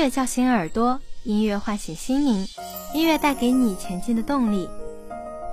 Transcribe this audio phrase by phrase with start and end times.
[0.00, 2.46] 音乐叫醒耳朵，音乐唤醒心灵，
[2.94, 4.66] 音乐带给你前进的动力。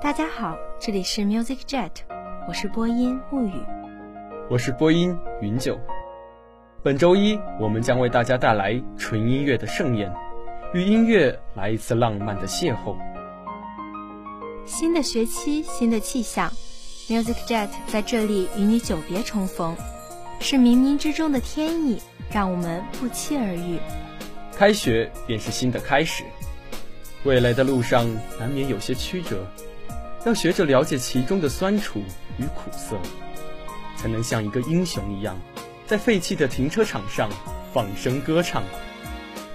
[0.01, 1.91] 大家好，这里是 Music Jet，
[2.47, 3.51] 我是播音沐雨，
[4.49, 5.77] 我是播音云九。
[6.81, 10.09] 本周一，我们将为大家带来纯音乐的盛宴，
[10.73, 12.95] 与音乐来一次浪漫的邂逅。
[14.65, 16.49] 新的学期，新的气象
[17.09, 19.75] ，Music Jet 在这里与你久别重逢，
[20.39, 22.01] 是冥冥之中的天意，
[22.31, 23.77] 让我们不期而遇。
[24.57, 26.23] 开学便是新的开始，
[27.23, 28.07] 未来的路上
[28.39, 29.45] 难免有些曲折，
[30.25, 32.01] 要学着了解其中的酸楚
[32.39, 32.97] 与苦涩，
[33.95, 35.37] 才能像一个英雄一样，
[35.85, 37.29] 在废弃的停车场上
[37.71, 38.63] 放声歌唱。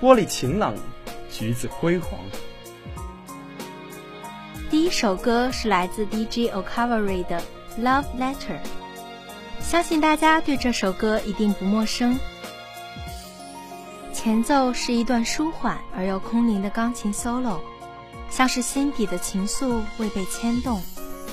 [0.00, 0.72] 玻璃晴朗，
[1.28, 2.20] 橘子辉煌。
[4.70, 7.42] 第一首歌是来自 DJ o c a v a r y 的
[7.83, 8.55] 《Love Letter》，
[9.61, 12.16] 相信大家对这首歌一定不陌生。
[14.22, 17.59] 前奏是一段舒缓而又空灵的钢琴 solo，
[18.31, 20.81] 像是心底的情愫未被牵动，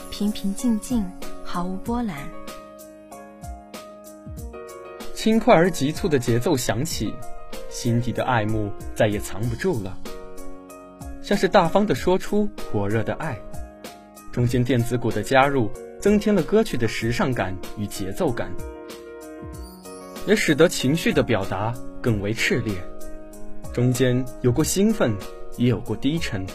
[0.09, 1.05] 平平静静，
[1.43, 2.17] 毫无波澜。
[5.13, 7.13] 轻快而急促的节奏响起，
[7.69, 9.95] 心底的爱慕再也藏不住了，
[11.21, 13.37] 像是大方的说出火热的爱。
[14.31, 15.69] 中间电子鼓的加入，
[16.01, 18.51] 增添了歌曲的时尚感与节奏感，
[20.25, 21.71] 也使得情绪的表达。
[22.01, 22.73] 更为炽烈，
[23.73, 25.15] 中间有过兴奋，
[25.57, 26.45] 也有过低沉，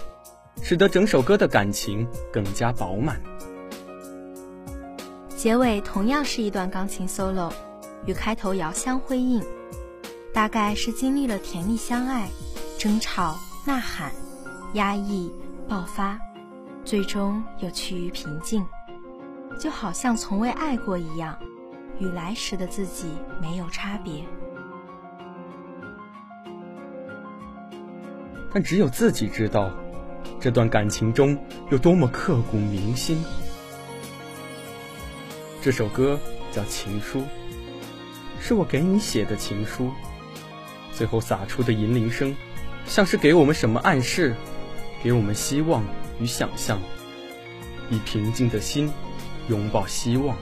[0.62, 3.20] 使得整首歌的感情更加饱满。
[5.36, 7.52] 结尾同样是一段钢琴 solo，
[8.06, 9.44] 与开头遥相辉映，
[10.32, 12.28] 大概是经历了甜蜜相爱、
[12.78, 14.10] 争吵、呐喊、
[14.72, 15.30] 压抑、
[15.68, 16.18] 爆发，
[16.84, 18.64] 最终又趋于平静，
[19.60, 21.38] 就好像从未爱过一样，
[21.98, 23.08] 与来时的自己
[23.42, 24.24] 没有差别。
[28.54, 29.72] 但只有自己知道，
[30.40, 31.36] 这段感情中
[31.72, 33.20] 有多么刻骨铭心。
[35.60, 36.16] 这首歌
[36.52, 37.20] 叫《情书》，
[38.40, 39.90] 是我给你写的情书。
[40.92, 42.32] 最后洒出的银铃声，
[42.86, 44.36] 像是给我们什么暗示，
[45.02, 45.82] 给我们希望
[46.20, 46.80] 与想象。
[47.90, 48.88] 以平静的心，
[49.48, 50.36] 拥抱希望。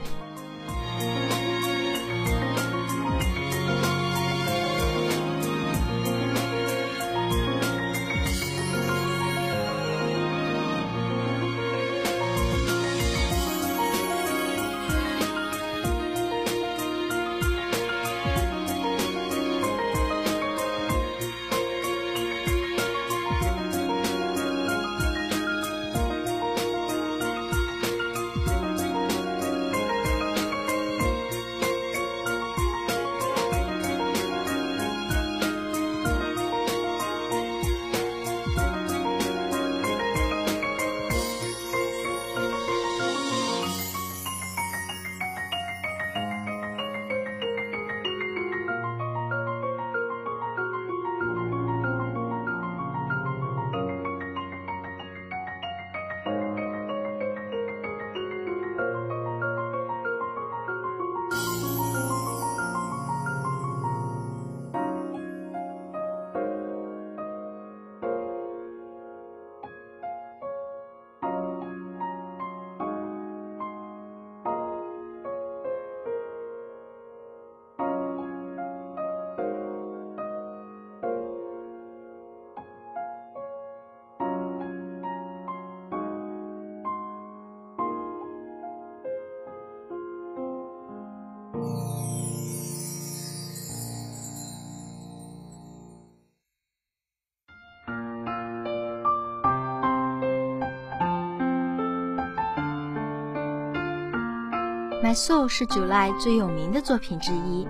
[105.13, 107.67] My Soul 是 July 最有名的作品之一。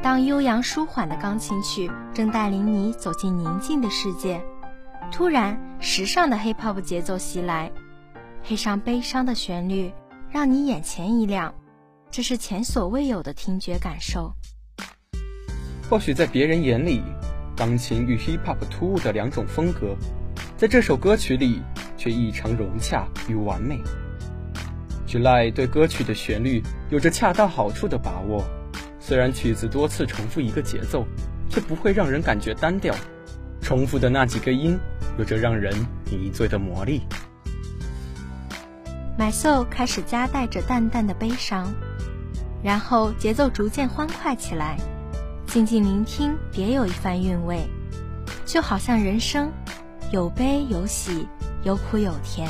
[0.00, 4.40] 当悠扬舒缓的钢琴曲正带领你走进宁静的世界，
[5.10, 7.72] 突然时尚的 Hip Hop 节奏袭来，
[8.44, 9.92] 配上悲伤的旋律，
[10.30, 11.52] 让你眼前一亮。
[12.12, 14.32] 这是前所未有的听觉感受。
[15.90, 17.02] 或许在别人眼里，
[17.56, 19.96] 钢琴与 Hip Hop 突兀的两种风格，
[20.56, 21.60] 在这首歌曲里
[21.96, 23.80] 却异常融洽与完美。
[25.12, 28.42] July 对歌曲的旋律有着恰到好处的把握，
[28.98, 31.06] 虽然曲子多次重复一个节奏，
[31.50, 32.94] 却不会让人感觉单调。
[33.60, 34.78] 重复的那几个音，
[35.18, 35.74] 有着让人
[36.10, 37.02] 迷醉的魔力。
[39.18, 41.70] My Soul 开始夹带着淡淡的悲伤，
[42.64, 44.78] 然后节奏逐渐欢快起来。
[45.46, 47.68] 静静聆听，别有一番韵味，
[48.46, 49.52] 就好像人生，
[50.10, 51.28] 有悲有喜，
[51.64, 52.48] 有苦有甜，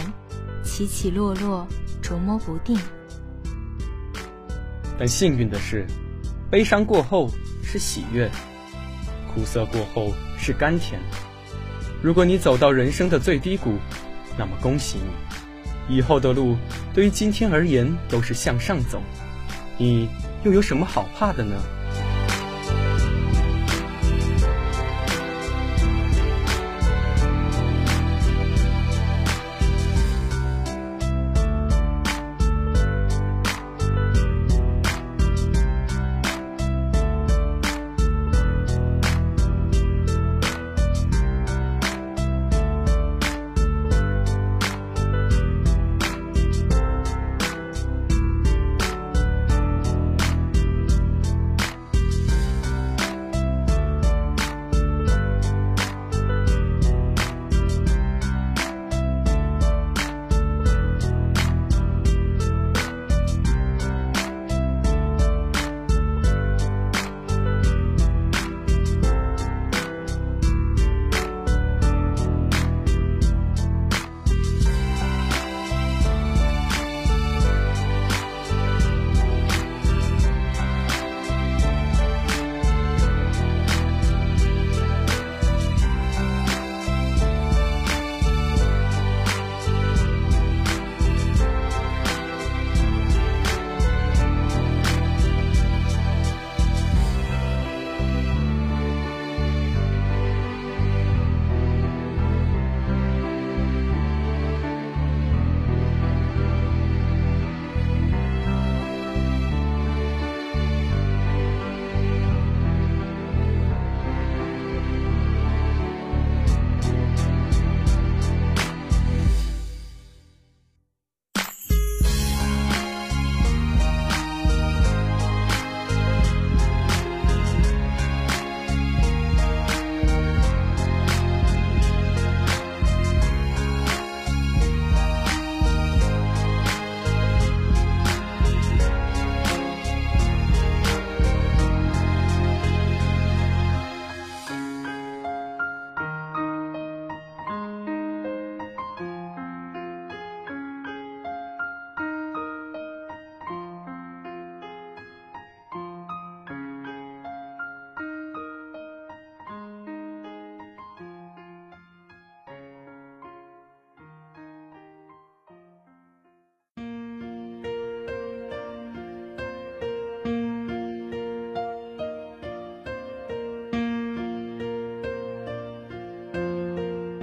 [0.63, 1.67] 起起落落。
[2.13, 2.79] 捉摸不定，
[4.99, 5.87] 但幸运的是，
[6.51, 7.31] 悲伤过后
[7.65, 8.31] 是喜悦，
[9.33, 11.01] 苦涩过后是甘甜。
[12.03, 13.79] 如果你走到人生的最低谷，
[14.37, 14.99] 那么恭喜
[15.89, 16.55] 你，以后的路
[16.93, 19.01] 对于今天而言都是向上走，
[19.79, 20.07] 你
[20.45, 21.57] 又有什么好怕的呢？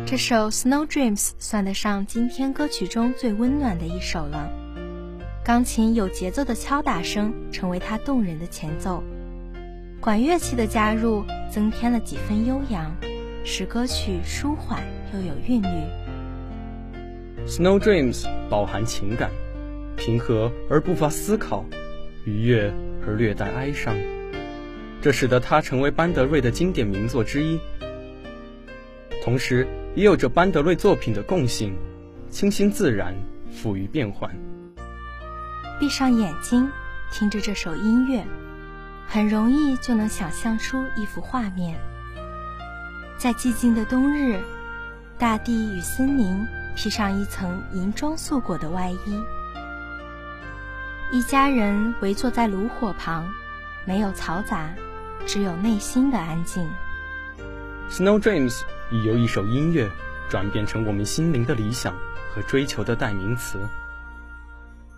[0.10, 4.52] 这首《Snow Dreams》算得上今天歌曲中最温暖的一首了。
[5.46, 9.04] 钢琴有节奏的敲打声成为它动人的前奏，
[10.02, 12.92] 管乐器的加入增添了几分悠扬，
[13.46, 14.82] 使歌曲舒缓
[15.14, 15.68] 又有韵律。
[17.48, 19.30] 《Snow Dreams》饱含情感，
[19.96, 21.64] 平和而不乏思考，
[22.26, 22.74] 愉悦
[23.06, 23.96] 而略带哀伤，
[25.04, 27.60] 这使得它成为班德瑞的经典名作之一。
[29.24, 31.76] 同时，也有着班德瑞作品的共性，
[32.30, 33.14] 清新自然，
[33.52, 34.30] 富于变幻。
[35.80, 36.70] 闭上眼睛，
[37.12, 38.24] 听着这首音乐，
[39.08, 41.76] 很容易就能想象出一幅画面。
[43.18, 44.40] 在寂静的冬日，
[45.18, 49.24] 大地与森林披上一层银装素裹的外衣，
[51.12, 53.28] 一家人围坐在炉火旁，
[53.86, 54.70] 没有嘈杂，
[55.26, 56.70] 只有内心的安静。
[57.90, 58.62] Snow Dreams。
[58.92, 59.90] 已由一首音乐
[60.30, 61.96] 转变成我们心灵的理想
[62.34, 63.60] 和追求的代名词。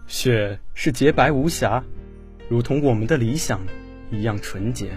[0.07, 1.83] 雪是洁白无瑕，
[2.49, 3.59] 如同我们的理想
[4.11, 4.91] 一样纯洁。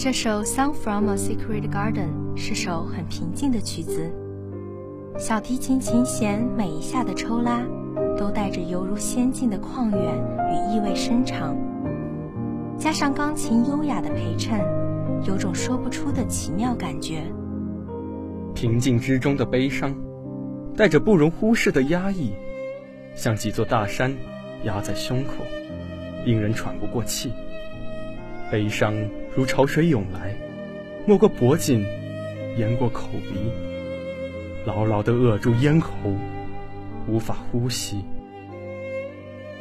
[0.00, 4.08] 这首《Song from a Secret Garden》是首很平静的曲子，
[5.18, 7.64] 小提琴琴弦每一下的抽拉，
[8.16, 10.14] 都带着犹如仙境的旷远
[10.52, 11.56] 与意味深长，
[12.78, 14.60] 加上钢琴优雅的陪衬，
[15.26, 17.24] 有种说不出的奇妙感觉。
[18.54, 19.92] 平静之中的悲伤，
[20.76, 22.30] 带着不容忽视的压抑，
[23.16, 24.16] 像几座大山
[24.62, 25.42] 压在胸口，
[26.24, 27.32] 令人喘不过气。
[28.48, 28.94] 悲伤
[29.38, 30.34] 如潮水涌来，
[31.06, 31.86] 没过脖颈，
[32.56, 33.52] 淹过口鼻，
[34.66, 35.90] 牢牢地扼住咽喉，
[37.06, 37.98] 无法呼吸。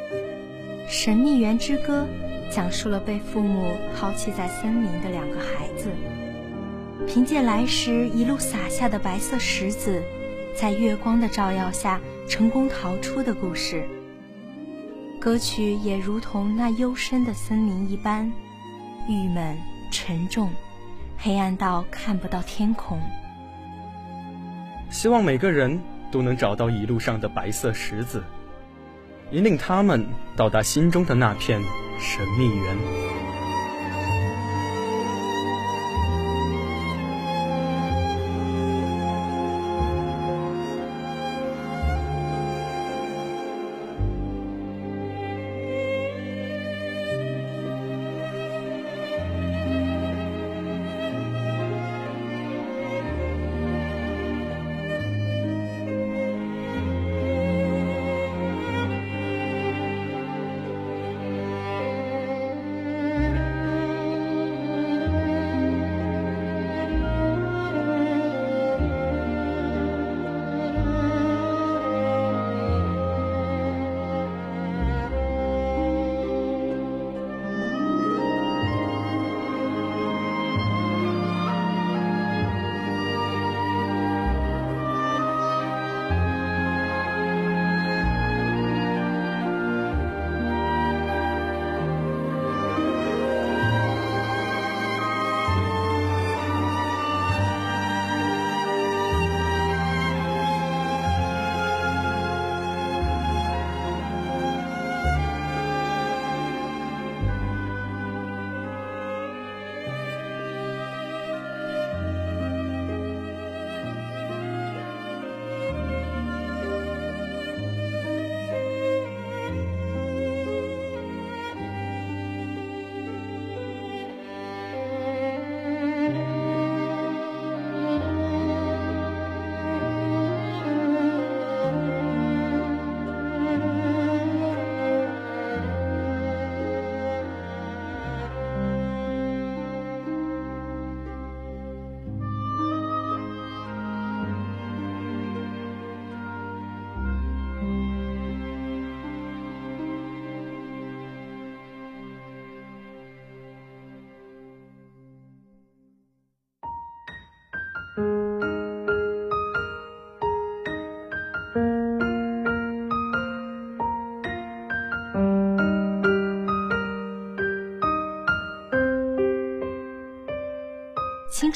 [0.90, 2.08] 《神秘园之歌》
[2.56, 5.92] 讲述了被父母抛弃在森林的两个孩子，
[7.06, 10.02] 凭借来时一路撒下的白色石子，
[10.56, 13.84] 在月光的照耀下成功逃出的故事。
[15.20, 18.34] 歌曲也如同那幽深的森林一般。
[19.08, 19.58] 郁闷、
[19.90, 20.50] 沉重、
[21.18, 23.00] 黑暗到看不到天空。
[24.90, 25.80] 希望每个人
[26.12, 28.24] 都能找到一路上的白色石子，
[29.32, 31.62] 引领他们到达心中的那片
[32.00, 33.17] 神秘园。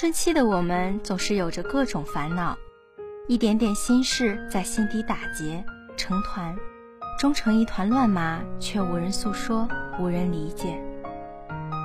[0.01, 2.57] 青春期的我们总是有着各种烦恼，
[3.27, 5.63] 一点点心事在心底打结
[5.95, 6.57] 成团，
[7.19, 10.75] 终成一团乱麻，却无人诉说，无人理解。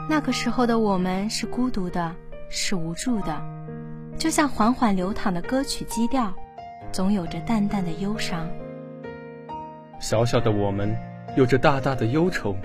[0.08, 2.16] 那个时候的我们是孤独的，
[2.48, 3.38] 是无助的，
[4.16, 6.32] 就像缓缓流淌的歌曲基调，
[6.90, 8.48] 总有着淡淡的忧伤。
[10.00, 10.96] 小小的我们，
[11.36, 12.56] 有着大大的忧愁。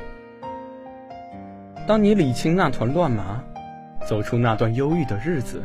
[1.86, 3.44] 当你理清那团乱麻。
[4.06, 5.64] 走出那段忧郁的日子，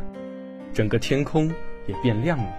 [0.72, 1.48] 整个天空
[1.86, 2.58] 也变亮了，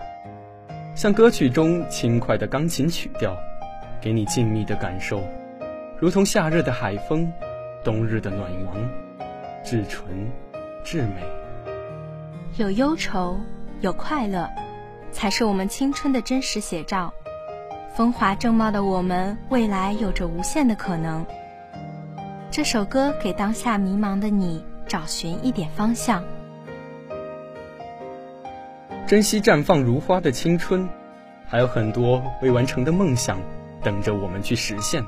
[0.96, 3.38] 像歌曲中轻快的钢琴曲调，
[4.02, 5.22] 给你静谧的感受，
[6.00, 7.32] 如同夏日的海风，
[7.84, 8.90] 冬日的暖阳，
[9.64, 10.06] 至纯
[10.84, 11.22] 至美。
[12.58, 13.40] 有忧愁，
[13.82, 14.50] 有快乐，
[15.12, 17.14] 才是我们青春的真实写照。
[17.96, 21.26] 风华正茂的我们，未来有着无限的可能。
[22.50, 24.64] 这首歌给当下迷茫的你。
[24.88, 26.24] 找寻一点方向，
[29.06, 30.88] 珍惜绽放如花的青春，
[31.46, 33.38] 还有很多未完成的梦想，
[33.84, 35.04] 等着我们去实现。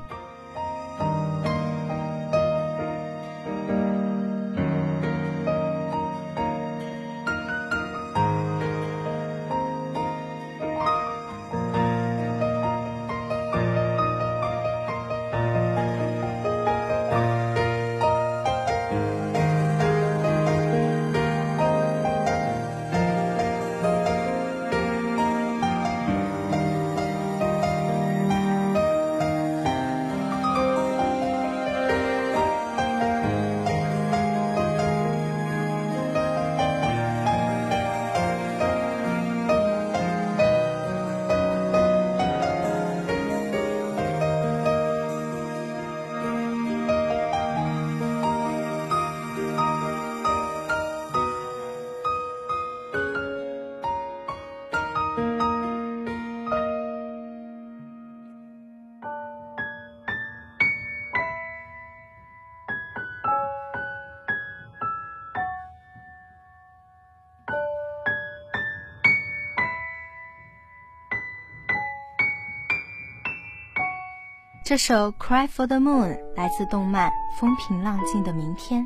[74.70, 78.82] 这首《Cry for the Moon》来自动漫《风平浪静的明天》，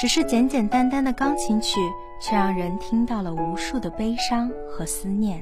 [0.00, 1.78] 只是简简单单的钢琴曲，
[2.20, 5.40] 却让人听到了无数的悲伤和思念，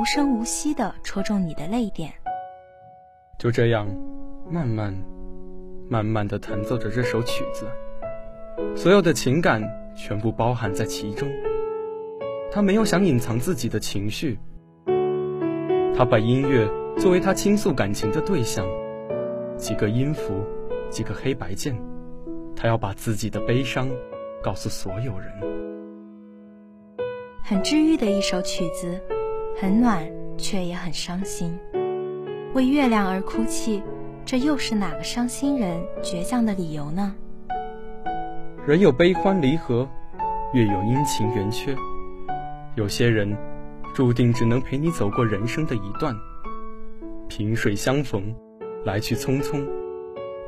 [0.00, 2.12] 无声无息地戳中你的泪点。
[3.36, 3.88] 就这样，
[4.48, 4.94] 慢慢、
[5.90, 7.66] 慢慢地弹奏着这首曲子，
[8.76, 9.60] 所有的情感
[9.96, 11.28] 全部包含在其中。
[12.52, 14.38] 他没有想隐藏自己的情绪，
[15.98, 16.85] 他把音乐。
[16.98, 18.66] 作为他倾诉感情的对象，
[19.56, 20.42] 几个音符，
[20.90, 21.76] 几个黑白键，
[22.56, 23.86] 他要把自己的悲伤
[24.42, 25.30] 告诉所有人。
[27.44, 28.98] 很治愈的一首曲子，
[29.60, 30.02] 很暖，
[30.38, 31.56] 却也很伤心。
[32.54, 33.82] 为月亮而哭泣，
[34.24, 37.14] 这又是哪个伤心人倔强的理由呢？
[38.66, 39.86] 人有悲欢离合，
[40.54, 41.76] 月有阴晴圆缺。
[42.74, 43.36] 有些人，
[43.94, 46.16] 注定只能陪你走过人生的一段。
[47.28, 48.34] 萍水相逢，
[48.84, 49.66] 来去匆匆，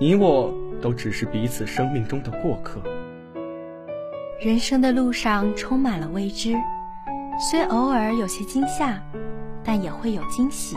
[0.01, 2.81] 你我都只是彼此生命中的过客。
[4.41, 6.55] 人生的路上充满了未知，
[7.51, 9.03] 虽偶尔有些惊吓，
[9.65, 10.77] 但也会有惊喜。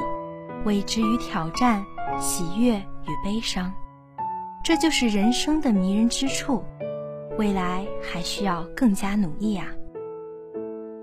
[0.66, 1.84] 未知与挑战，
[2.20, 3.72] 喜悦与悲伤，
[4.64, 6.64] 这就是人生的迷人之处。
[7.38, 9.68] 未来还需要更加努力啊！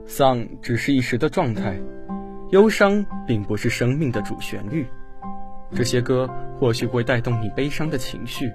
[0.06, 1.80] 丧只是一时的状态。
[2.50, 4.87] 忧伤并不是生命的主旋律，
[5.74, 8.50] 这些歌或许会带动你悲伤的情绪，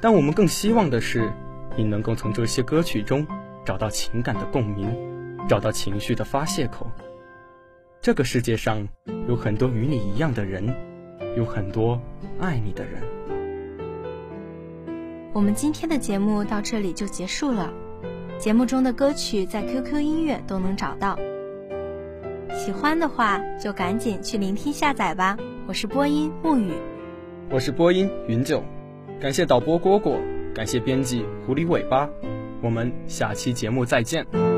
[0.00, 1.28] 但我们更希望的是，
[1.76, 3.26] 你能够从这些歌曲中
[3.64, 4.96] 找到情感的共鸣，
[5.48, 6.86] 找到情绪的发泄口。
[8.00, 8.86] 这个世界上
[9.28, 10.72] 有很多与你一样的人，
[11.36, 12.00] 有很多
[12.38, 13.02] 爱你的人。
[15.32, 17.72] 我们今天的节目到这里就结束了，
[18.38, 21.18] 节目中的歌曲在 QQ 音乐都能找到。
[22.54, 25.36] 喜欢的话，就赶紧去聆听下载吧。
[25.66, 26.72] 我是播音木雨，
[27.50, 28.62] 我是播音云九，
[29.20, 30.18] 感谢导播蝈蝈，
[30.54, 32.08] 感谢编辑狐狸尾巴，
[32.62, 34.57] 我们下期节目再见。